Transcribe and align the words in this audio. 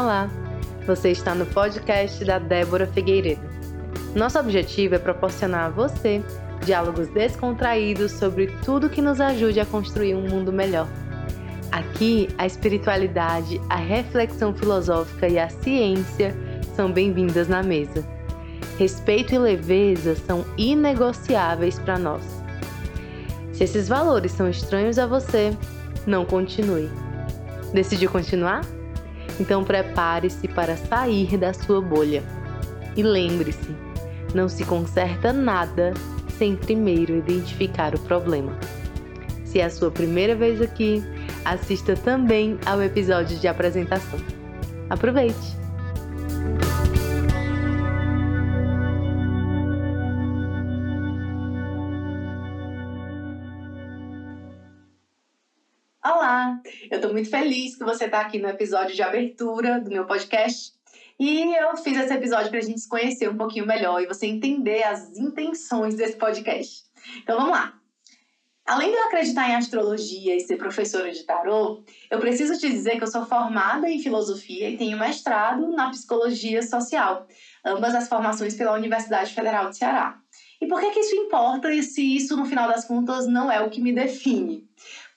Olá! 0.00 0.30
Você 0.86 1.10
está 1.10 1.34
no 1.34 1.44
podcast 1.44 2.24
da 2.24 2.38
Débora 2.38 2.86
Figueiredo. 2.86 3.42
Nosso 4.16 4.38
objetivo 4.38 4.94
é 4.94 4.98
proporcionar 4.98 5.66
a 5.66 5.68
você 5.68 6.24
diálogos 6.64 7.08
descontraídos 7.08 8.12
sobre 8.12 8.46
tudo 8.64 8.88
que 8.88 9.02
nos 9.02 9.20
ajude 9.20 9.60
a 9.60 9.66
construir 9.66 10.14
um 10.14 10.26
mundo 10.26 10.50
melhor. 10.50 10.88
Aqui, 11.70 12.30
a 12.38 12.46
espiritualidade, 12.46 13.60
a 13.68 13.76
reflexão 13.76 14.54
filosófica 14.54 15.28
e 15.28 15.38
a 15.38 15.50
ciência 15.50 16.34
são 16.74 16.90
bem-vindas 16.90 17.46
na 17.46 17.62
mesa. 17.62 18.02
Respeito 18.78 19.34
e 19.34 19.38
leveza 19.38 20.16
são 20.16 20.46
inegociáveis 20.56 21.78
para 21.78 21.98
nós. 21.98 22.24
Se 23.52 23.64
esses 23.64 23.86
valores 23.86 24.32
são 24.32 24.48
estranhos 24.48 24.98
a 24.98 25.06
você, 25.06 25.54
não 26.06 26.24
continue. 26.24 26.88
Decidiu 27.74 28.10
continuar? 28.10 28.62
Então 29.38 29.64
prepare-se 29.64 30.48
para 30.48 30.76
sair 30.76 31.36
da 31.36 31.52
sua 31.52 31.80
bolha. 31.80 32.22
E 32.96 33.02
lembre-se, 33.02 33.74
não 34.34 34.48
se 34.48 34.64
conserta 34.64 35.32
nada 35.32 35.92
sem 36.38 36.56
primeiro 36.56 37.16
identificar 37.16 37.94
o 37.94 38.00
problema. 38.00 38.56
Se 39.44 39.60
é 39.60 39.64
a 39.64 39.70
sua 39.70 39.90
primeira 39.90 40.34
vez 40.34 40.60
aqui, 40.60 41.02
assista 41.44 41.94
também 41.94 42.58
ao 42.64 42.82
episódio 42.82 43.36
de 43.38 43.48
apresentação. 43.48 44.18
Aproveite! 44.88 45.59
Muito 57.20 57.28
feliz 57.28 57.76
que 57.76 57.84
você 57.84 58.06
está 58.06 58.22
aqui 58.22 58.38
no 58.38 58.48
episódio 58.48 58.94
de 58.94 59.02
abertura 59.02 59.78
do 59.78 59.90
meu 59.90 60.06
podcast. 60.06 60.72
E 61.18 61.54
eu 61.54 61.76
fiz 61.76 61.98
esse 61.98 62.14
episódio 62.14 62.48
para 62.48 62.60
a 62.60 62.62
gente 62.62 62.80
se 62.80 62.88
conhecer 62.88 63.28
um 63.28 63.36
pouquinho 63.36 63.66
melhor 63.66 64.00
e 64.00 64.06
você 64.06 64.26
entender 64.26 64.82
as 64.84 65.14
intenções 65.18 65.94
desse 65.94 66.16
podcast. 66.16 66.84
Então 67.22 67.36
vamos 67.36 67.52
lá! 67.52 67.74
Além 68.66 68.90
de 68.90 68.96
eu 68.96 69.04
acreditar 69.04 69.50
em 69.50 69.56
astrologia 69.56 70.34
e 70.34 70.40
ser 70.40 70.56
professora 70.56 71.10
de 71.10 71.22
tarô, 71.24 71.82
eu 72.10 72.18
preciso 72.20 72.58
te 72.58 72.70
dizer 72.70 72.96
que 72.96 73.02
eu 73.02 73.10
sou 73.10 73.26
formada 73.26 73.90
em 73.90 74.00
filosofia 74.00 74.70
e 74.70 74.78
tenho 74.78 74.98
mestrado 74.98 75.72
na 75.72 75.90
psicologia 75.90 76.62
social, 76.62 77.26
ambas 77.66 77.94
as 77.94 78.08
formações 78.08 78.54
pela 78.54 78.72
Universidade 78.72 79.34
Federal 79.34 79.68
do 79.68 79.76
Ceará. 79.76 80.18
E 80.60 80.66
por 80.66 80.80
que, 80.80 80.90
que 80.90 81.00
isso 81.00 81.16
importa 81.16 81.72
e 81.72 81.82
se 81.82 82.16
isso, 82.16 82.36
no 82.36 82.46
final 82.46 82.68
das 82.68 82.84
contas, 82.84 83.26
não 83.26 83.50
é 83.50 83.60
o 83.60 83.70
que 83.70 83.80
me 83.80 83.92
define? 83.92 84.68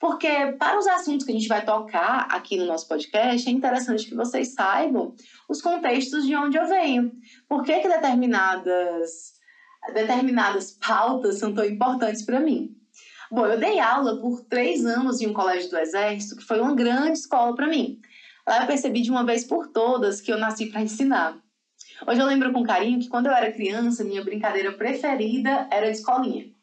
Porque 0.04 0.28
para 0.58 0.78
os 0.78 0.86
assuntos 0.86 1.24
que 1.24 1.32
a 1.32 1.34
gente 1.34 1.48
vai 1.48 1.64
tocar 1.64 2.26
aqui 2.30 2.58
no 2.58 2.66
nosso 2.66 2.86
podcast, 2.86 3.48
é 3.48 3.50
interessante 3.50 4.04
que 4.04 4.14
vocês 4.14 4.52
saibam 4.52 5.14
os 5.48 5.62
contextos 5.62 6.26
de 6.26 6.36
onde 6.36 6.58
eu 6.58 6.68
venho. 6.68 7.10
Por 7.48 7.62
que, 7.62 7.80
que 7.80 7.88
determinadas, 7.88 9.32
determinadas 9.94 10.72
pautas 10.72 11.38
são 11.38 11.54
tão 11.54 11.64
importantes 11.64 12.20
para 12.20 12.38
mim? 12.38 12.76
Bom, 13.30 13.46
eu 13.46 13.58
dei 13.58 13.80
aula 13.80 14.20
por 14.20 14.42
três 14.42 14.84
anos 14.84 15.22
em 15.22 15.26
um 15.26 15.32
colégio 15.32 15.70
do 15.70 15.78
Exército, 15.78 16.36
que 16.36 16.44
foi 16.44 16.60
uma 16.60 16.74
grande 16.74 17.20
escola 17.20 17.54
para 17.54 17.66
mim. 17.66 17.98
Lá 18.46 18.60
eu 18.60 18.66
percebi 18.66 19.00
de 19.00 19.10
uma 19.10 19.24
vez 19.24 19.42
por 19.42 19.68
todas 19.68 20.20
que 20.20 20.30
eu 20.30 20.36
nasci 20.36 20.66
para 20.66 20.82
ensinar. 20.82 21.38
Hoje 22.06 22.20
eu 22.20 22.26
lembro 22.26 22.52
com 22.52 22.62
carinho 22.62 23.00
que 23.00 23.08
quando 23.08 23.24
eu 23.24 23.32
era 23.32 23.50
criança, 23.50 24.04
minha 24.04 24.22
brincadeira 24.22 24.70
preferida 24.72 25.66
era 25.70 25.90
de 25.90 25.96
escolinha 25.96 26.53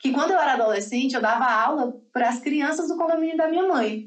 que 0.00 0.12
quando 0.12 0.30
eu 0.30 0.38
era 0.38 0.54
adolescente 0.54 1.14
eu 1.14 1.20
dava 1.20 1.44
aula 1.44 1.94
para 2.12 2.28
as 2.28 2.40
crianças 2.40 2.88
do 2.88 2.96
condomínio 2.96 3.36
da 3.36 3.48
minha 3.48 3.66
mãe. 3.66 4.06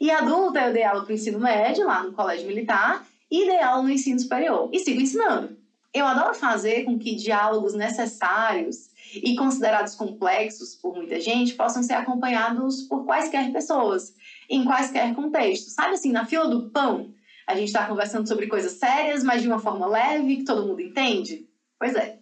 E 0.00 0.10
adulta 0.10 0.60
eu 0.60 0.72
dei 0.72 0.82
aula 0.82 1.02
para 1.02 1.12
o 1.12 1.14
ensino 1.14 1.38
médio, 1.38 1.86
lá 1.86 2.02
no 2.02 2.12
colégio 2.12 2.46
militar, 2.46 3.06
e 3.30 3.46
dei 3.46 3.60
aula 3.60 3.82
no 3.82 3.90
ensino 3.90 4.18
superior. 4.18 4.68
E 4.72 4.78
sigo 4.78 5.00
ensinando. 5.00 5.56
Eu 5.92 6.06
adoro 6.06 6.34
fazer 6.34 6.84
com 6.84 6.98
que 6.98 7.14
diálogos 7.16 7.74
necessários 7.74 8.90
e 9.14 9.34
considerados 9.36 9.94
complexos 9.96 10.76
por 10.76 10.94
muita 10.94 11.20
gente 11.20 11.54
possam 11.54 11.82
ser 11.82 11.94
acompanhados 11.94 12.82
por 12.82 13.04
quaisquer 13.04 13.52
pessoas, 13.52 14.14
em 14.48 14.64
quaisquer 14.64 15.14
contextos. 15.14 15.74
Sabe 15.74 15.94
assim, 15.94 16.12
na 16.12 16.24
fila 16.24 16.46
do 16.46 16.70
pão, 16.70 17.12
a 17.46 17.54
gente 17.56 17.66
está 17.66 17.86
conversando 17.86 18.28
sobre 18.28 18.46
coisas 18.46 18.72
sérias, 18.72 19.24
mas 19.24 19.42
de 19.42 19.48
uma 19.48 19.58
forma 19.58 19.86
leve, 19.86 20.36
que 20.36 20.44
todo 20.44 20.66
mundo 20.66 20.80
entende? 20.80 21.48
Pois 21.78 21.94
é. 21.96 22.19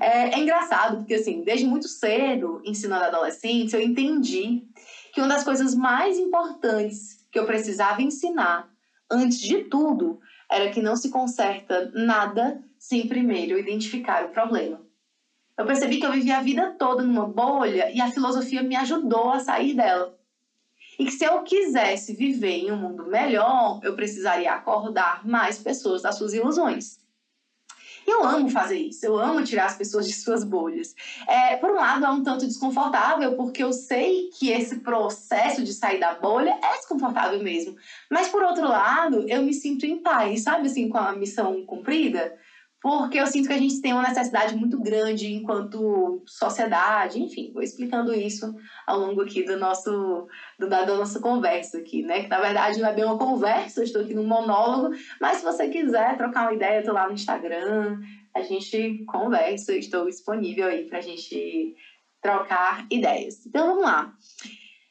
É. 0.00 0.34
É 0.34 0.38
engraçado, 0.38 0.98
porque 0.98 1.14
assim, 1.14 1.42
desde 1.42 1.66
muito 1.66 1.88
cedo, 1.88 2.60
ensinando 2.64 3.04
adolescentes, 3.04 3.74
eu 3.74 3.80
entendi 3.80 4.62
que 5.12 5.20
uma 5.20 5.28
das 5.28 5.44
coisas 5.44 5.74
mais 5.74 6.18
importantes 6.18 7.24
que 7.30 7.38
eu 7.38 7.46
precisava 7.46 8.02
ensinar, 8.02 8.68
antes 9.10 9.40
de 9.40 9.64
tudo, 9.64 10.20
era 10.50 10.70
que 10.70 10.82
não 10.82 10.96
se 10.96 11.10
conserta 11.10 11.90
nada 11.94 12.62
sem 12.78 13.08
primeiro 13.08 13.58
identificar 13.58 14.24
o 14.24 14.30
problema. 14.30 14.80
Eu 15.56 15.64
percebi 15.64 15.98
que 15.98 16.06
eu 16.06 16.12
vivia 16.12 16.38
a 16.38 16.42
vida 16.42 16.74
toda 16.78 17.02
numa 17.02 17.26
bolha 17.26 17.90
e 17.90 18.00
a 18.00 18.10
filosofia 18.10 18.62
me 18.62 18.74
ajudou 18.76 19.30
a 19.30 19.38
sair 19.38 19.74
dela. 19.74 20.18
E 20.98 21.04
que 21.04 21.12
se 21.12 21.24
eu 21.24 21.42
quisesse 21.42 22.14
viver 22.14 22.64
em 22.64 22.72
um 22.72 22.76
mundo 22.76 23.06
melhor, 23.06 23.80
eu 23.82 23.94
precisaria 23.94 24.52
acordar 24.52 25.26
mais 25.26 25.58
pessoas 25.58 26.02
das 26.02 26.16
suas 26.16 26.34
ilusões. 26.34 26.98
Eu 28.06 28.24
amo 28.24 28.48
fazer 28.48 28.78
isso, 28.78 29.04
eu 29.06 29.18
amo 29.18 29.42
tirar 29.42 29.66
as 29.66 29.76
pessoas 29.76 30.06
de 30.06 30.12
suas 30.12 30.44
bolhas. 30.44 30.94
É, 31.26 31.56
por 31.56 31.70
um 31.70 31.74
lado, 31.74 32.04
é 32.04 32.10
um 32.10 32.22
tanto 32.22 32.46
desconfortável, 32.46 33.34
porque 33.34 33.62
eu 33.62 33.72
sei 33.72 34.30
que 34.38 34.50
esse 34.50 34.80
processo 34.80 35.62
de 35.64 35.72
sair 35.72 35.98
da 35.98 36.14
bolha 36.14 36.58
é 36.62 36.76
desconfortável 36.76 37.42
mesmo. 37.42 37.76
Mas 38.10 38.28
por 38.28 38.42
outro 38.42 38.68
lado, 38.68 39.28
eu 39.28 39.42
me 39.42 39.54
sinto 39.54 39.86
em 39.86 40.02
paz, 40.02 40.42
sabe 40.42 40.66
assim, 40.66 40.88
com 40.88 40.98
a 40.98 41.12
missão 41.12 41.64
cumprida 41.64 42.34
porque 42.84 43.18
eu 43.18 43.26
sinto 43.26 43.46
que 43.46 43.54
a 43.54 43.58
gente 43.58 43.80
tem 43.80 43.94
uma 43.94 44.02
necessidade 44.02 44.54
muito 44.54 44.78
grande 44.78 45.32
enquanto 45.32 46.22
sociedade, 46.26 47.18
enfim, 47.18 47.50
vou 47.50 47.62
explicando 47.62 48.12
isso 48.12 48.54
ao 48.86 48.98
longo 48.98 49.22
aqui 49.22 49.42
do 49.42 49.58
nosso 49.58 50.28
do, 50.58 50.68
da, 50.68 50.84
nossa 50.84 51.18
conversa 51.18 51.78
aqui, 51.78 52.02
né? 52.02 52.24
Que 52.24 52.28
na 52.28 52.38
verdade 52.38 52.78
não 52.78 52.86
é 52.90 52.92
bem 52.92 53.06
uma 53.06 53.16
conversa, 53.16 53.80
eu 53.80 53.84
estou 53.84 54.02
aqui 54.02 54.12
num 54.12 54.26
monólogo, 54.26 54.94
mas 55.18 55.38
se 55.38 55.44
você 55.44 55.70
quiser 55.70 56.18
trocar 56.18 56.42
uma 56.42 56.52
ideia, 56.52 56.80
eu 56.80 56.84
tô 56.84 56.92
lá 56.92 57.06
no 57.06 57.14
Instagram, 57.14 58.00
a 58.34 58.42
gente 58.42 59.02
conversa, 59.06 59.72
eu 59.72 59.78
estou 59.78 60.04
disponível 60.04 60.66
aí 60.66 60.84
para 60.84 60.98
a 60.98 61.02
gente 61.02 61.74
trocar 62.20 62.86
ideias. 62.90 63.46
Então 63.46 63.66
vamos 63.66 63.82
lá. 63.82 64.12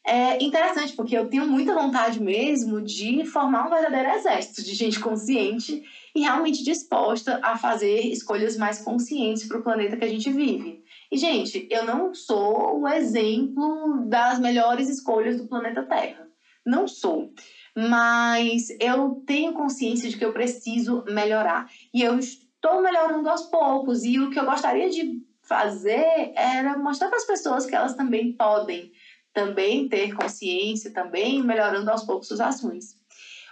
É 0.03 0.43
interessante 0.43 0.93
porque 0.95 1.15
eu 1.15 1.29
tenho 1.29 1.45
muita 1.45 1.75
vontade 1.75 2.19
mesmo 2.19 2.81
de 2.81 3.23
formar 3.23 3.67
um 3.67 3.69
verdadeiro 3.69 4.17
exército 4.17 4.63
de 4.63 4.73
gente 4.73 4.99
consciente 4.99 5.83
e 6.15 6.21
realmente 6.21 6.63
disposta 6.63 7.39
a 7.41 7.57
fazer 7.57 8.01
escolhas 8.01 8.55
mais 8.57 8.79
conscientes 8.79 9.47
para 9.47 9.59
o 9.59 9.63
planeta 9.63 9.97
que 9.97 10.05
a 10.05 10.09
gente 10.09 10.31
vive. 10.31 10.83
E, 11.11 11.17
gente, 11.17 11.67
eu 11.71 11.85
não 11.85 12.13
sou 12.13 12.81
o 12.81 12.87
exemplo 12.87 14.05
das 14.07 14.39
melhores 14.39 14.89
escolhas 14.89 15.37
do 15.37 15.47
planeta 15.47 15.83
Terra. 15.83 16.27
Não 16.65 16.87
sou. 16.87 17.33
Mas 17.75 18.69
eu 18.79 19.23
tenho 19.25 19.53
consciência 19.53 20.09
de 20.09 20.17
que 20.17 20.23
eu 20.23 20.33
preciso 20.33 21.03
melhorar. 21.07 21.67
E 21.93 22.01
eu 22.01 22.17
estou 22.19 22.81
melhorando 22.81 23.27
aos 23.27 23.43
poucos. 23.43 24.03
E 24.03 24.19
o 24.19 24.29
que 24.29 24.39
eu 24.39 24.45
gostaria 24.45 24.89
de 24.89 25.21
fazer 25.41 26.31
era 26.35 26.77
mostrar 26.77 27.09
para 27.09 27.17
as 27.17 27.25
pessoas 27.25 27.65
que 27.65 27.75
elas 27.75 27.95
também 27.95 28.33
podem 28.33 28.91
também 29.33 29.89
ter 29.89 30.13
consciência, 30.13 30.93
também 30.93 31.41
melhorando 31.43 31.89
aos 31.89 32.03
poucos 32.03 32.27
suas 32.27 32.39
ações. 32.39 32.95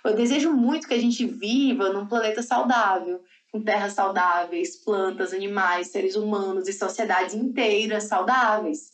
Eu 0.04 0.16
desejo 0.16 0.52
muito 0.52 0.88
que 0.88 0.94
a 0.94 1.00
gente 1.00 1.26
viva 1.26 1.90
num 1.90 2.08
planeta 2.08 2.42
saudável, 2.42 3.22
com 3.52 3.62
terras 3.62 3.94
saudáveis, 3.94 4.78
plantas, 4.78 5.34
animais, 5.34 5.92
seres 5.92 6.16
humanos 6.16 6.68
e 6.68 6.74
sociedades 6.74 7.36
inteiras 7.36 8.06
saudáveis. 8.06 8.92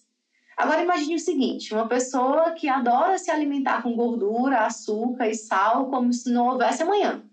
Agora 0.58 0.82
imagine 0.82 1.16
o 1.16 1.20
seguinte: 1.20 1.74
uma 1.74 1.88
pessoa 1.88 2.52
que 2.52 2.68
adora 2.68 3.18
se 3.18 3.30
alimentar 3.30 3.84
com 3.84 3.96
gordura, 3.96 4.66
açúcar 4.66 5.30
e 5.30 5.36
sal 5.36 5.90
como 5.90 6.12
se 6.12 6.32
não 6.32 6.48
houvesse 6.48 6.84
amanhã. 6.84 7.24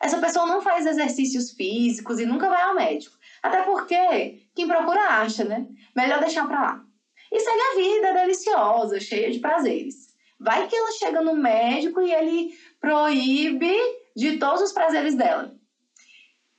Essa 0.00 0.18
pessoa 0.18 0.46
não 0.46 0.62
faz 0.62 0.86
exercícios 0.86 1.50
físicos 1.50 2.20
e 2.20 2.26
nunca 2.26 2.48
vai 2.48 2.62
ao 2.62 2.74
médico. 2.74 3.16
Até 3.42 3.62
porque 3.62 4.42
quem 4.54 4.66
procura 4.66 5.00
acha, 5.00 5.44
né? 5.44 5.66
Melhor 5.96 6.20
deixar 6.20 6.46
pra 6.46 6.60
lá. 6.60 6.84
E 7.32 7.38
segue 7.38 7.60
a 7.60 7.76
vida 7.76 8.20
deliciosa, 8.20 9.00
cheia 9.00 9.30
de 9.30 9.38
prazeres. 9.38 9.99
Vai 10.40 10.66
que 10.66 10.74
ela 10.74 10.90
chega 10.92 11.20
no 11.20 11.36
médico 11.36 12.00
e 12.00 12.10
ele 12.10 12.58
proíbe 12.80 13.76
de 14.16 14.38
todos 14.38 14.62
os 14.62 14.72
prazeres 14.72 15.14
dela. 15.14 15.54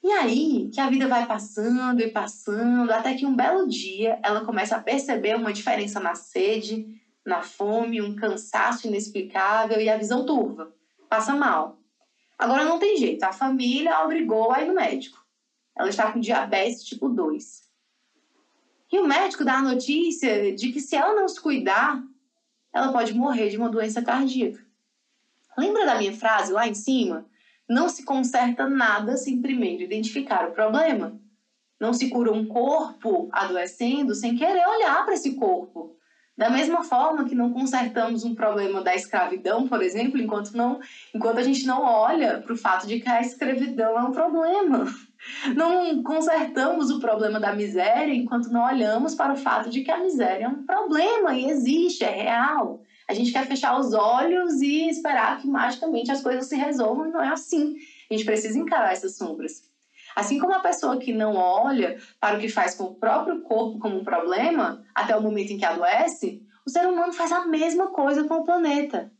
E 0.04 0.12
aí 0.12 0.69
que 0.72 0.80
a 0.80 0.88
vida 0.88 1.07
vai 1.07 1.25
passando 1.25 2.00
e 2.00 2.12
passando, 2.12 2.92
até 2.92 3.16
que 3.16 3.25
um 3.25 3.36
belo 3.36 3.68
dia 3.68 4.19
ela 4.24 4.45
começa 4.45 4.75
a 4.75 4.81
perceber 4.81 5.36
uma 5.36 5.51
diferença 5.51 6.00
na 6.00 6.13
sede, 6.13 6.86
na 7.25 7.42
fome, 7.42 8.01
um 8.01 8.16
cansaço 8.16 8.88
inexplicável 8.88 9.81
e 9.81 9.89
a 9.89 9.98
visão 9.98 10.25
turva. 10.28 10.72
Passa 11.10 11.36
mal. 11.36 11.80
Agora 12.38 12.63
não 12.63 12.78
tem 12.78 12.98
jeito, 12.98 13.24
a 13.24 13.33
família 13.33 13.95
a 13.95 14.06
obrigou 14.06 14.51
a 14.51 14.62
ir 14.62 14.68
no 14.68 14.75
médico. 14.75 15.19
Ela 15.75 15.89
está 15.89 16.12
com 16.12 16.19
diabetes 16.19 16.83
tipo 16.83 17.10
2. 17.10 17.62
E 18.92 19.00
o 19.00 19.07
médico 19.07 19.45
dá 19.45 19.57
a 19.57 19.62
notícia 19.62 20.54
de 20.54 20.72
que 20.72 20.80
se 20.80 20.95
ela 20.95 21.16
não 21.16 21.28
se 21.28 21.39
cuidar, 21.39 22.04
ela 22.73 22.91
pode 22.91 23.13
morrer 23.13 23.50
de 23.50 23.57
uma 23.57 23.69
doença 23.69 24.01
cardíaca. 24.01 24.63
Lembra 25.57 25.85
da 25.85 25.95
minha 25.95 26.13
frase 26.13 26.51
lá 26.51 26.68
em 26.68 26.73
cima? 26.73 27.25
Não 27.68 27.89
se 27.89 28.03
conserta 28.03 28.68
nada 28.68 29.18
sem 29.18 29.41
primeiro 29.41 29.83
identificar 29.83 30.47
o 30.47 30.51
problema. 30.51 31.19
Não 31.79 31.94
se 31.94 32.09
cura 32.09 32.31
um 32.31 32.45
corpo 32.45 33.29
adoecendo 33.31 34.13
sem 34.13 34.35
querer 34.35 34.65
olhar 34.68 35.03
para 35.03 35.13
esse 35.13 35.35
corpo. 35.35 35.97
Da 36.38 36.50
mesma 36.50 36.83
forma 36.83 37.25
que 37.25 37.35
não 37.35 37.51
consertamos 37.51 38.23
um 38.23 38.33
problema 38.33 38.81
da 38.81 38.95
escravidão, 38.95 39.68
por 39.68 39.81
exemplo, 39.81 40.19
enquanto, 40.19 40.53
não, 40.53 40.79
enquanto 41.13 41.38
a 41.38 41.44
gente 41.44 41.65
não 41.65 41.83
olha 41.83 42.41
para 42.41 42.53
o 42.53 42.57
fato 42.57 42.88
de 42.88 43.00
que 43.00 43.09
a 43.09 43.21
escravidão 43.21 44.00
é 44.00 44.03
um 44.03 44.12
problema. 44.12 44.85
Não 45.56 46.01
consertamos 46.03 46.89
o 46.89 47.00
problema 47.00 47.39
da 47.39 47.53
miséria 47.53 48.13
enquanto 48.13 48.51
não 48.51 48.65
olhamos 48.65 49.15
para 49.15 49.33
o 49.33 49.38
fato 49.38 49.69
de 49.69 49.81
que 49.81 49.91
a 49.91 50.00
miséria 50.00 50.45
é 50.45 50.50
um 50.50 50.65
problema 50.65 51.35
e 51.35 51.45
existe, 51.45 52.03
é 52.03 52.09
real. 52.09 52.81
A 53.07 53.13
gente 53.13 53.31
quer 53.31 53.45
fechar 53.45 53.79
os 53.79 53.94
olhos 53.94 54.62
e 54.62 54.89
esperar 54.89 55.39
que 55.39 55.47
magicamente 55.47 56.12
as 56.12 56.21
coisas 56.21 56.47
se 56.47 56.56
resolvam, 56.56 57.07
e 57.07 57.12
não 57.12 57.21
é 57.21 57.29
assim. 57.29 57.75
A 58.09 58.13
gente 58.13 58.25
precisa 58.25 58.57
encarar 58.57 58.94
essas 58.94 59.18
sombras. 59.18 59.69
Assim 60.15 60.39
como 60.39 60.53
a 60.53 60.59
pessoa 60.59 60.97
que 60.97 61.13
não 61.13 61.35
olha 61.35 61.97
para 62.19 62.38
o 62.38 62.39
que 62.39 62.50
faz 62.50 62.75
com 62.75 62.85
o 62.85 62.95
próprio 62.95 63.41
corpo 63.41 63.79
como 63.79 63.97
um 63.97 64.03
problema, 64.03 64.83
até 64.94 65.15
o 65.15 65.21
momento 65.21 65.51
em 65.51 65.57
que 65.57 65.65
adoece, 65.65 66.41
o 66.65 66.69
ser 66.69 66.85
humano 66.88 67.13
faz 67.13 67.31
a 67.31 67.45
mesma 67.45 67.88
coisa 67.88 68.25
com 68.25 68.35
o 68.35 68.44
planeta. 68.44 69.12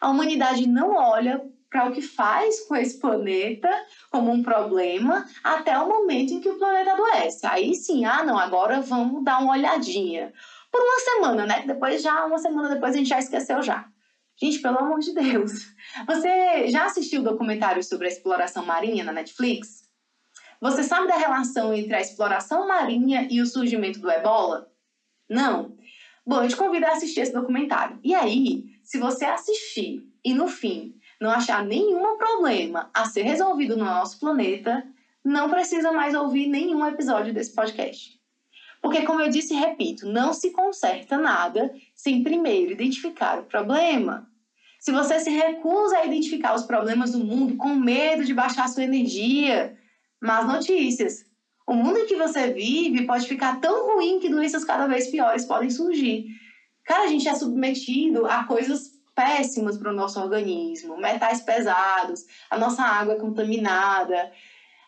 A 0.00 0.10
humanidade 0.10 0.66
não 0.68 0.94
olha 0.94 1.40
para 1.74 1.88
o 1.88 1.92
que 1.92 2.00
faz 2.00 2.60
com 2.68 2.76
esse 2.76 3.00
planeta 3.00 3.68
como 4.08 4.30
um 4.30 4.44
problema 4.44 5.26
até 5.42 5.76
o 5.76 5.88
momento 5.88 6.32
em 6.32 6.40
que 6.40 6.48
o 6.48 6.56
planeta 6.56 6.92
adoece. 6.92 7.44
Aí 7.44 7.74
sim, 7.74 8.04
ah, 8.04 8.22
não, 8.22 8.38
agora 8.38 8.80
vamos 8.80 9.24
dar 9.24 9.40
uma 9.40 9.54
olhadinha. 9.54 10.32
Por 10.70 10.80
uma 10.80 11.00
semana, 11.00 11.44
né? 11.44 11.64
Depois 11.66 12.00
já, 12.00 12.26
uma 12.26 12.38
semana 12.38 12.72
depois 12.72 12.94
a 12.94 12.98
gente 12.98 13.08
já 13.08 13.18
esqueceu 13.18 13.60
já. 13.60 13.88
Gente, 14.40 14.60
pelo 14.60 14.78
amor 14.78 15.00
de 15.00 15.12
Deus. 15.14 15.74
Você 16.06 16.68
já 16.68 16.84
assistiu 16.84 17.22
o 17.22 17.24
documentário 17.24 17.82
sobre 17.82 18.06
a 18.06 18.10
exploração 18.10 18.64
marinha 18.64 19.02
na 19.02 19.12
Netflix? 19.12 19.82
Você 20.60 20.84
sabe 20.84 21.08
da 21.08 21.16
relação 21.16 21.74
entre 21.74 21.96
a 21.96 22.00
exploração 22.00 22.68
marinha 22.68 23.26
e 23.28 23.40
o 23.40 23.46
surgimento 23.46 23.98
do 23.98 24.08
ebola? 24.08 24.70
Não? 25.28 25.76
Bom, 26.24 26.40
eu 26.40 26.48
te 26.48 26.54
convido 26.54 26.86
a 26.86 26.92
assistir 26.92 27.22
esse 27.22 27.32
documentário. 27.32 27.98
E 28.04 28.14
aí, 28.14 28.62
se 28.84 28.96
você 28.96 29.24
assistir 29.24 30.04
e 30.24 30.32
no 30.32 30.46
fim 30.46 30.94
não 31.20 31.30
achar 31.30 31.64
nenhum 31.64 32.16
problema 32.16 32.90
a 32.92 33.06
ser 33.06 33.22
resolvido 33.22 33.76
no 33.76 33.84
nosso 33.84 34.18
planeta, 34.18 34.86
não 35.24 35.48
precisa 35.48 35.92
mais 35.92 36.14
ouvir 36.14 36.46
nenhum 36.46 36.86
episódio 36.86 37.32
desse 37.32 37.54
podcast. 37.54 38.20
Porque, 38.82 39.02
como 39.02 39.22
eu 39.22 39.30
disse 39.30 39.54
e 39.54 39.56
repito, 39.56 40.06
não 40.06 40.34
se 40.34 40.50
conserta 40.50 41.16
nada 41.16 41.74
sem 41.94 42.22
primeiro 42.22 42.72
identificar 42.72 43.38
o 43.38 43.44
problema. 43.44 44.28
Se 44.78 44.92
você 44.92 45.18
se 45.20 45.30
recusa 45.30 45.96
a 45.96 46.04
identificar 46.04 46.54
os 46.54 46.64
problemas 46.64 47.12
do 47.12 47.18
mundo 47.18 47.56
com 47.56 47.74
medo 47.74 48.22
de 48.22 48.34
baixar 48.34 48.68
sua 48.68 48.84
energia, 48.84 49.74
más 50.20 50.46
notícias. 50.46 51.24
O 51.66 51.72
mundo 51.72 52.00
em 52.00 52.06
que 52.06 52.16
você 52.16 52.52
vive 52.52 53.06
pode 53.06 53.26
ficar 53.26 53.58
tão 53.60 53.94
ruim 53.94 54.20
que 54.20 54.28
doenças 54.28 54.64
cada 54.64 54.86
vez 54.86 55.06
piores 55.06 55.46
podem 55.46 55.70
surgir. 55.70 56.26
Cara, 56.84 57.04
a 57.04 57.06
gente 57.06 57.26
é 57.26 57.34
submetido 57.34 58.26
a 58.26 58.44
coisas 58.44 58.90
péssimas 59.14 59.76
para 59.76 59.90
o 59.90 59.94
nosso 59.94 60.20
organismo, 60.20 60.96
metais 60.96 61.40
pesados, 61.40 62.26
a 62.50 62.58
nossa 62.58 62.82
água 62.82 63.14
é 63.14 63.18
contaminada, 63.18 64.32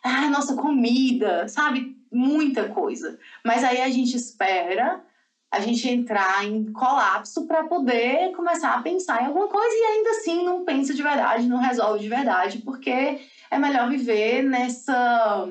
a 0.02 0.28
nossa 0.28 0.54
comida, 0.54 1.48
sabe? 1.48 1.96
Muita 2.12 2.68
coisa. 2.68 3.18
Mas 3.44 3.64
aí 3.64 3.80
a 3.80 3.88
gente 3.88 4.16
espera 4.16 5.04
a 5.50 5.60
gente 5.60 5.88
entrar 5.88 6.44
em 6.44 6.72
colapso 6.72 7.46
para 7.46 7.64
poder 7.64 8.32
começar 8.32 8.74
a 8.74 8.82
pensar 8.82 9.22
em 9.22 9.26
alguma 9.26 9.48
coisa 9.48 9.74
e 9.74 9.84
ainda 9.84 10.10
assim 10.10 10.44
não 10.44 10.64
pensa 10.64 10.92
de 10.92 11.02
verdade, 11.02 11.46
não 11.46 11.58
resolve 11.58 12.00
de 12.00 12.08
verdade, 12.08 12.58
porque 12.58 13.20
é 13.50 13.58
melhor 13.58 13.88
viver 13.88 14.42
nessa 14.42 15.48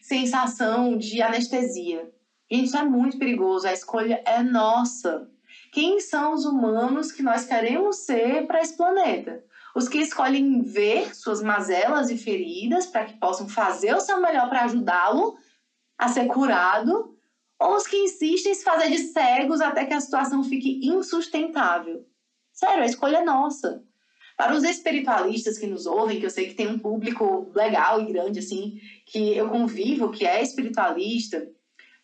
sensação 0.00 0.96
de 0.96 1.22
anestesia. 1.22 2.10
Gente, 2.50 2.66
isso 2.66 2.76
é 2.76 2.84
muito 2.84 3.18
perigoso, 3.18 3.66
a 3.66 3.72
escolha 3.72 4.22
é 4.26 4.42
nossa 4.42 5.28
quem 5.74 5.98
são 5.98 6.34
os 6.34 6.44
humanos 6.44 7.10
que 7.10 7.20
nós 7.20 7.44
queremos 7.44 7.96
ser 7.96 8.46
para 8.46 8.62
esse 8.62 8.76
planeta. 8.76 9.44
Os 9.74 9.88
que 9.88 9.98
escolhem 9.98 10.62
ver 10.62 11.12
suas 11.16 11.42
mazelas 11.42 12.08
e 12.10 12.16
feridas 12.16 12.86
para 12.86 13.06
que 13.06 13.18
possam 13.18 13.48
fazer 13.48 13.92
o 13.92 14.00
seu 14.00 14.20
melhor 14.20 14.48
para 14.48 14.62
ajudá-lo 14.62 15.36
a 15.98 16.06
ser 16.06 16.26
curado, 16.26 17.18
ou 17.58 17.74
os 17.74 17.88
que 17.88 17.96
insistem 17.96 18.52
em 18.52 18.54
se 18.54 18.62
fazer 18.62 18.88
de 18.88 18.98
cegos 18.98 19.60
até 19.60 19.84
que 19.84 19.92
a 19.92 20.00
situação 20.00 20.44
fique 20.44 20.86
insustentável. 20.86 22.06
Sério, 22.52 22.84
a 22.84 22.86
escolha 22.86 23.16
é 23.16 23.24
nossa. 23.24 23.82
Para 24.36 24.54
os 24.54 24.62
espiritualistas 24.62 25.58
que 25.58 25.66
nos 25.66 25.86
ouvem, 25.86 26.20
que 26.20 26.26
eu 26.26 26.30
sei 26.30 26.46
que 26.46 26.54
tem 26.54 26.68
um 26.68 26.78
público 26.78 27.50
legal 27.52 28.00
e 28.00 28.12
grande 28.12 28.38
assim, 28.38 28.78
que 29.06 29.36
eu 29.36 29.48
convivo, 29.48 30.12
que 30.12 30.24
é 30.24 30.40
espiritualista, 30.40 31.48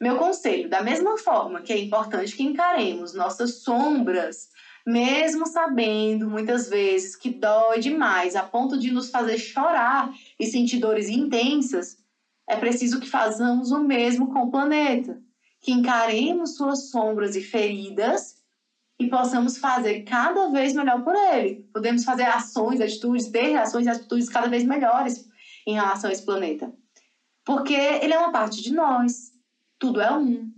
meu 0.01 0.17
conselho, 0.17 0.69
da 0.69 0.83
mesma 0.83 1.19
forma 1.19 1.61
que 1.61 1.73
é 1.73 1.79
importante 1.79 2.35
que 2.35 2.43
encaremos 2.43 3.13
nossas 3.13 3.63
sombras, 3.63 4.49
mesmo 4.87 5.47
sabendo 5.47 6.29
muitas 6.29 6.71
vezes 6.71 7.15
que 7.15 7.29
dói 7.29 7.81
demais 7.81 8.35
a 8.35 8.43
ponto 8.43 8.79
de 8.79 8.91
nos 8.91 9.11
fazer 9.11 9.37
chorar 9.37 10.11
e 10.39 10.47
sentir 10.47 10.79
dores 10.79 11.09
intensas, 11.11 11.99
é 12.49 12.57
preciso 12.57 12.99
que 12.99 13.09
façamos 13.09 13.71
o 13.71 13.81
mesmo 13.81 14.33
com 14.33 14.45
o 14.45 14.51
planeta, 14.51 15.21
que 15.61 15.71
encaremos 15.71 16.57
suas 16.57 16.91
sombras 16.91 17.37
e 17.37 17.43
feridas 17.43 18.41
e 18.99 19.07
possamos 19.09 19.59
fazer 19.59 20.03
cada 20.03 20.49
vez 20.49 20.73
melhor 20.73 21.05
por 21.05 21.15
ele. 21.15 21.69
Podemos 21.73 22.05
fazer 22.05 22.25
ações, 22.25 22.81
atitudes, 22.81 23.29
ter 23.29 23.55
ações 23.57 23.87
e 23.87 23.91
atitudes 23.91 24.31
cada 24.31 24.49
vez 24.49 24.65
melhores 24.65 25.29
em 25.67 25.75
relação 25.75 26.09
a 26.09 26.13
esse 26.13 26.25
planeta. 26.25 26.73
Porque 27.45 27.75
ele 27.75 28.15
é 28.15 28.19
uma 28.19 28.33
parte 28.33 28.63
de 28.63 28.73
nós 28.73 29.30
tudo 29.81 30.01
é 30.01 30.13
um. 30.13 30.53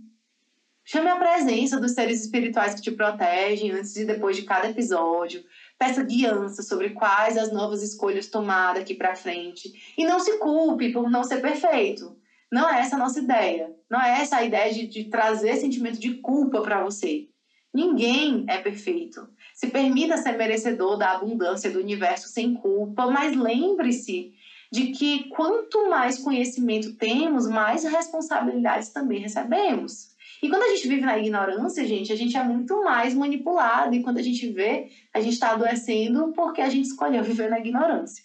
Chame 0.85 1.07
a 1.07 1.15
presença 1.15 1.79
dos 1.79 1.93
seres 1.93 2.21
espirituais 2.21 2.75
que 2.75 2.81
te 2.81 2.91
protegem 2.91 3.71
antes 3.71 3.95
e 3.95 4.05
depois 4.05 4.35
de 4.35 4.43
cada 4.43 4.69
episódio. 4.69 5.41
Peça 5.79 6.03
guiança 6.03 6.61
sobre 6.61 6.89
quais 6.89 7.37
as 7.37 7.51
novas 7.53 7.81
escolhas 7.81 8.27
tomar 8.27 8.73
daqui 8.73 8.93
para 8.93 9.15
frente. 9.15 9.71
E 9.97 10.05
não 10.05 10.19
se 10.19 10.37
culpe 10.39 10.91
por 10.91 11.09
não 11.09 11.23
ser 11.23 11.41
perfeito. 11.41 12.17
Não 12.51 12.69
é 12.69 12.81
essa 12.81 12.97
a 12.97 12.99
nossa 12.99 13.19
ideia. 13.19 13.73
Não 13.89 13.99
é 13.99 14.21
essa 14.21 14.37
a 14.37 14.43
ideia 14.43 14.73
de, 14.73 14.85
de 14.85 15.05
trazer 15.05 15.55
sentimento 15.55 15.99
de 15.99 16.15
culpa 16.15 16.61
para 16.61 16.83
você. 16.83 17.29
Ninguém 17.73 18.45
é 18.49 18.57
perfeito. 18.57 19.27
Se 19.55 19.69
permita 19.69 20.17
ser 20.17 20.37
merecedor 20.37 20.97
da 20.97 21.13
abundância 21.13 21.71
do 21.71 21.79
universo 21.79 22.27
sem 22.27 22.53
culpa, 22.53 23.09
mas 23.09 23.35
lembre-se 23.35 24.33
de 24.73 24.87
que 24.87 25.25
quanto 25.29 25.87
mais 25.87 26.17
conhecimento 26.17 26.95
temos, 26.95 27.47
mais 27.47 27.83
responsabilidades 27.83 28.89
também 28.89 29.19
recebemos. 29.19 30.15
E 30.41 30.49
quando 30.49 30.63
a 30.63 30.69
gente 30.69 30.87
vive 30.87 31.05
na 31.05 31.15
ignorância, 31.15 31.85
gente, 31.85 32.11
a 32.11 32.15
gente 32.15 32.35
é 32.35 32.43
muito 32.43 32.83
mais 32.83 33.13
manipulado. 33.13 33.93
E 33.93 34.01
quando 34.01 34.17
a 34.17 34.23
gente 34.23 34.49
vê, 34.51 34.89
a 35.13 35.21
gente 35.21 35.33
está 35.33 35.51
adoecendo 35.51 36.33
porque 36.35 36.59
a 36.59 36.69
gente 36.69 36.87
escolheu 36.87 37.23
viver 37.23 37.51
na 37.51 37.59
ignorância. 37.59 38.23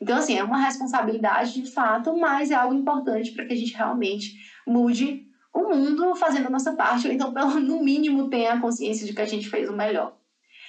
Então, 0.00 0.16
assim, 0.16 0.38
é 0.38 0.44
uma 0.44 0.58
responsabilidade 0.58 1.60
de 1.60 1.68
fato, 1.68 2.16
mas 2.16 2.52
é 2.52 2.54
algo 2.54 2.76
importante 2.76 3.32
para 3.32 3.44
que 3.44 3.52
a 3.52 3.56
gente 3.56 3.74
realmente 3.74 4.36
mude 4.64 5.26
o 5.52 5.68
mundo 5.68 6.14
fazendo 6.14 6.46
a 6.46 6.50
nossa 6.50 6.74
parte, 6.74 7.08
ou 7.08 7.12
então, 7.12 7.34
pelo 7.34 7.58
no 7.58 7.82
mínimo, 7.82 8.30
tenha 8.30 8.52
a 8.52 8.60
consciência 8.60 9.04
de 9.04 9.12
que 9.12 9.20
a 9.20 9.26
gente 9.26 9.50
fez 9.50 9.68
o 9.68 9.76
melhor. 9.76 10.16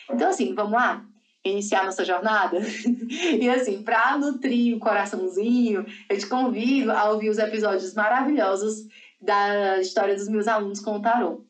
Então, 0.09 0.27
assim, 0.27 0.55
vamos 0.55 0.73
lá? 0.73 1.05
Iniciar 1.45 1.85
nossa 1.85 2.05
jornada. 2.05 2.57
e 3.39 3.49
assim, 3.49 3.83
para 3.83 4.17
nutrir 4.17 4.75
o 4.75 4.79
coraçãozinho, 4.79 5.85
eu 6.09 6.17
te 6.17 6.27
convido 6.27 6.91
a 6.91 7.11
ouvir 7.11 7.29
os 7.29 7.37
episódios 7.37 7.93
maravilhosos 7.93 8.87
da 9.21 9.79
história 9.79 10.15
dos 10.15 10.27
meus 10.27 10.47
alunos 10.47 10.79
com 10.79 10.97
o 10.97 11.01
tarô. 11.01 11.45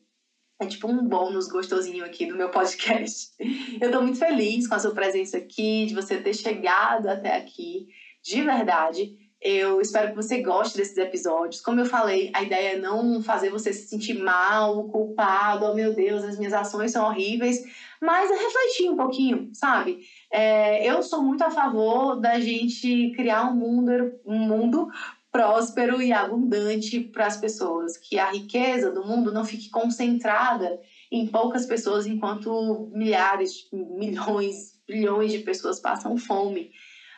É 0.60 0.66
tipo 0.66 0.86
um 0.88 1.06
bônus 1.06 1.48
gostosinho 1.48 2.04
aqui 2.04 2.26
do 2.26 2.36
meu 2.36 2.48
podcast. 2.48 3.32
Eu 3.80 3.90
tô 3.90 4.00
muito 4.00 4.18
feliz 4.18 4.68
com 4.68 4.74
a 4.76 4.78
sua 4.78 4.94
presença 4.94 5.36
aqui, 5.36 5.86
de 5.86 5.94
você 5.94 6.16
ter 6.18 6.32
chegado 6.32 7.08
até 7.08 7.36
aqui, 7.36 7.88
de 8.22 8.40
verdade. 8.42 9.18
Eu 9.40 9.80
espero 9.80 10.10
que 10.10 10.16
você 10.16 10.40
goste 10.40 10.78
desses 10.78 10.96
episódios. 10.96 11.60
Como 11.60 11.78
eu 11.78 11.84
falei, 11.84 12.30
a 12.32 12.42
ideia 12.42 12.76
é 12.76 12.78
não 12.78 13.22
fazer 13.22 13.50
você 13.50 13.74
se 13.74 13.88
sentir 13.88 14.14
mal, 14.14 14.88
culpado, 14.88 15.66
oh 15.66 15.74
meu 15.74 15.92
Deus, 15.92 16.24
as 16.24 16.38
minhas 16.38 16.54
ações 16.54 16.92
são 16.92 17.04
horríveis, 17.04 17.62
mas 18.04 18.30
é 18.30 18.34
refletir 18.34 18.90
um 18.90 18.96
pouquinho, 18.96 19.50
sabe? 19.54 20.00
É, 20.30 20.86
eu 20.88 21.02
sou 21.02 21.22
muito 21.22 21.42
a 21.42 21.50
favor 21.50 22.20
da 22.20 22.38
gente 22.38 23.12
criar 23.16 23.48
um 23.48 23.54
mundo, 23.54 24.12
um 24.26 24.40
mundo 24.40 24.88
próspero 25.32 26.00
e 26.00 26.12
abundante 26.12 27.00
para 27.00 27.26
as 27.26 27.36
pessoas, 27.38 27.96
que 27.96 28.18
a 28.18 28.30
riqueza 28.30 28.90
do 28.90 29.04
mundo 29.04 29.32
não 29.32 29.44
fique 29.44 29.70
concentrada 29.70 30.78
em 31.10 31.26
poucas 31.26 31.66
pessoas, 31.66 32.06
enquanto 32.06 32.90
milhares, 32.92 33.68
milhões, 33.72 34.78
bilhões 34.86 35.32
de 35.32 35.38
pessoas 35.38 35.80
passam 35.80 36.16
fome. 36.16 36.70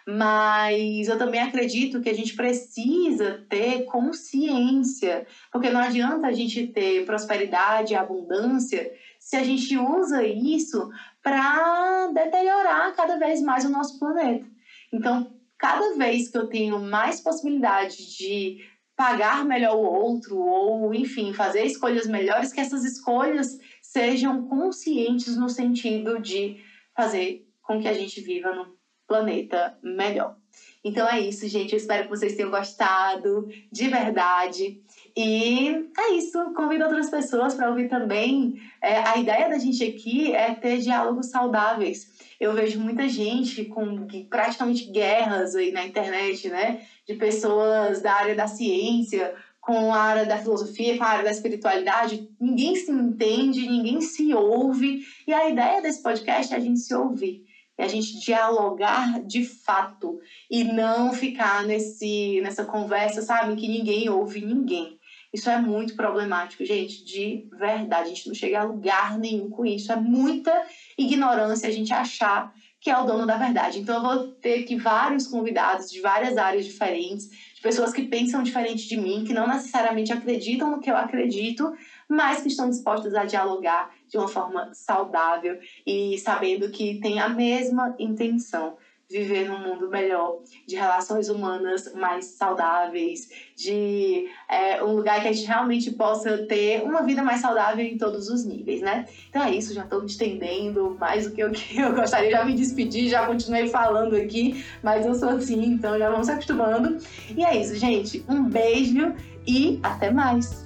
Mas 0.09 1.09
eu 1.09 1.19
também 1.19 1.40
acredito 1.40 2.00
que 2.00 2.09
a 2.09 2.14
gente 2.14 2.37
precisa 2.37 3.45
ter 3.50 3.85
consciência, 3.87 5.26
porque 5.50 5.69
não 5.69 5.81
adianta 5.81 6.28
a 6.28 6.33
gente 6.33 6.69
ter 6.69 7.05
prosperidade 7.05 7.93
e 7.93 7.97
abundância 7.97 8.88
se 9.18 9.37
a 9.37 9.42
gente 9.42 9.76
usa 9.76 10.25
isso 10.25 10.90
para 11.23 12.08
deteriorar 12.08 12.94
cada 12.94 13.18
vez 13.18 13.40
mais 13.42 13.64
o 13.64 13.70
nosso 13.70 13.99
planeta. 13.99 14.46
Então, 14.92 15.35
cada 15.58 15.94
vez 15.94 16.28
que 16.28 16.38
eu 16.38 16.46
tenho 16.46 16.78
mais 16.78 17.20
possibilidade 17.20 18.16
de 18.16 18.64
pagar 18.96 19.44
melhor 19.44 19.76
o 19.76 19.82
outro, 19.82 20.38
ou 20.38 20.94
enfim, 20.94 21.32
fazer 21.32 21.64
escolhas 21.64 22.06
melhores, 22.06 22.52
que 22.52 22.61
essas 22.61 22.85
escolhas 22.85 23.58
sejam 23.82 24.49
conscientes 24.49 25.37
no 25.37 25.50
sentido 25.50 26.18
de 26.18 26.62
fazer 26.94 27.46
com 27.62 27.80
que 27.80 27.88
a 27.88 27.92
gente 27.92 28.20
viva 28.20 28.54
num 28.54 28.75
planeta 29.06 29.78
melhor. 29.82 30.37
Então 30.82 31.08
é 31.08 31.20
isso, 31.20 31.46
gente. 31.49 31.73
Eu 31.73 31.78
espero 31.78 32.04
que 32.04 32.11
vocês 32.11 32.37
tenham 32.37 32.50
gostado 32.50 33.49
de 33.70 33.88
verdade. 33.88 34.80
E 35.16 35.88
é 35.96 36.12
isso. 36.12 36.52
Convido 36.54 36.85
outras 36.85 37.08
pessoas 37.08 37.54
para 37.54 37.70
ouvir 37.70 37.88
também. 37.88 38.61
É, 38.82 38.99
a 38.99 39.16
ideia 39.16 39.49
da 39.49 39.58
gente 39.58 39.82
aqui 39.82 40.35
é 40.35 40.54
ter 40.54 40.78
diálogos 40.78 41.30
saudáveis. 41.30 42.14
Eu 42.38 42.52
vejo 42.52 42.78
muita 42.78 43.08
gente 43.08 43.64
com 43.64 44.06
praticamente 44.28 44.90
guerras 44.90 45.54
aí 45.54 45.73
na 45.73 45.87
internet, 45.87 46.50
né? 46.50 46.82
De 47.06 47.14
pessoas 47.14 48.02
da 48.02 48.12
área 48.12 48.35
da 48.35 48.46
ciência 48.46 49.35
com 49.58 49.92
a 49.92 49.99
área 49.99 50.26
da 50.26 50.38
filosofia, 50.38 50.96
com 50.96 51.02
a 51.02 51.08
área 51.08 51.25
da 51.25 51.30
espiritualidade. 51.30 52.28
Ninguém 52.38 52.76
se 52.76 52.90
entende, 52.92 53.66
ninguém 53.66 54.00
se 54.02 54.35
ouve. 54.35 55.02
E 55.26 55.32
a 55.32 55.49
ideia 55.49 55.80
desse 55.80 56.02
podcast 56.02 56.52
é 56.52 56.56
a 56.58 56.61
gente 56.61 56.78
se 56.78 56.94
ouvir 56.94 57.46
é 57.78 57.85
a 57.85 57.88
gente 57.88 58.18
dialogar 58.18 59.23
de 59.23 59.44
fato 59.44 60.18
e 60.50 60.64
não 60.64 61.12
ficar 61.12 61.64
nesse, 61.64 62.40
nessa 62.40 62.64
conversa, 62.64 63.20
sabe, 63.20 63.54
que 63.56 63.68
ninguém 63.68 64.08
ouve 64.08 64.44
ninguém. 64.44 64.96
Isso 65.33 65.50
é 65.50 65.59
muito 65.59 65.95
problemático, 65.97 66.64
gente, 66.64 67.04
de 67.04 67.49
verdade. 67.52 68.04
A 68.04 68.14
gente 68.14 68.26
não 68.26 68.35
chega 68.35 68.61
a 68.61 68.64
lugar 68.64 69.18
nenhum 69.18 69.49
com 69.49 69.64
isso. 69.64 69.92
É 69.92 69.97
muita 69.97 70.52
ignorância 70.97 71.68
a 71.68 71.73
gente 71.73 71.92
achar 71.92 72.52
que 72.80 72.90
é 72.90 72.97
o 72.97 73.04
dono 73.04 73.26
da 73.26 73.37
verdade. 73.37 73.80
Então, 73.80 73.97
eu 73.97 74.02
vou 74.02 74.28
ter 74.35 74.61
aqui 74.61 74.76
vários 74.76 75.26
convidados 75.26 75.90
de 75.90 76.00
várias 76.00 76.37
áreas 76.37 76.64
diferentes, 76.64 77.28
de 77.54 77.61
pessoas 77.61 77.92
que 77.92 78.02
pensam 78.02 78.42
diferente 78.42 78.87
de 78.87 78.97
mim, 78.97 79.25
que 79.25 79.33
não 79.33 79.49
necessariamente 79.49 80.12
acreditam 80.12 80.71
no 80.71 80.80
que 80.80 80.90
eu 80.90 80.97
acredito, 80.97 81.73
mas 82.09 82.42
que 82.42 82.49
estão 82.49 82.71
dispostas 82.71 83.14
a 83.14 83.25
dialogar 83.25 83.90
de 84.06 84.16
uma 84.16 84.28
forma 84.28 84.73
saudável 84.73 85.59
e 85.85 86.16
sabendo 86.18 86.71
que 86.71 87.00
tem 87.00 87.18
a 87.18 87.28
mesma 87.28 87.95
intenção 87.99 88.76
viver 89.09 89.49
num 89.49 89.59
mundo 89.59 89.89
melhor, 89.89 90.41
de 90.67 90.75
relações 90.75 91.29
humanas 91.29 91.93
mais 91.95 92.25
saudáveis, 92.27 93.29
de 93.57 94.29
é, 94.49 94.83
um 94.83 94.97
lugar 94.97 95.23
que 95.23 95.29
a 95.29 95.33
gente 95.33 95.47
realmente 95.47 95.93
possa 95.93 96.39
ter 96.47 96.83
uma 96.83 97.03
vida 97.03 97.23
mais 97.23 97.41
saudável 97.41 97.85
em 97.85 97.97
todos 97.97 98.29
os 98.29 98.45
níveis, 98.45 98.81
né? 98.81 99.07
Então 99.29 99.43
é 99.43 99.51
isso, 99.53 99.73
já 99.73 99.85
estou 99.85 100.01
me 100.01 100.07
estendendo 100.07 100.97
mais 100.99 101.25
do 101.25 101.35
que 101.35 101.43
eu, 101.43 101.51
que 101.53 101.79
eu 101.79 101.95
gostaria, 101.95 102.31
já 102.31 102.45
me 102.45 102.55
despedi, 102.55 103.09
já 103.09 103.27
continuei 103.27 103.69
falando 103.69 104.17
aqui, 104.17 104.65
mas 104.83 105.07
eu 105.07 105.15
sou 105.15 105.31
assim, 105.31 105.65
então 105.65 105.99
já 105.99 106.11
vamos 106.11 106.27
se 106.27 106.33
acostumando. 106.33 106.99
E 107.37 107.45
é 107.45 107.57
isso, 107.57 107.77
gente. 107.77 108.25
Um 108.29 108.45
beijo 108.45 109.15
e 109.47 109.79
até 109.83 110.11
mais! 110.11 110.65